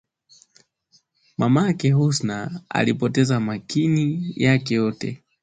mamake 1.37 1.91
Husna 1.91 2.61
alipoteza 2.71 3.39
makini 3.39 4.33
yake 4.35 4.75
yote 4.75 5.23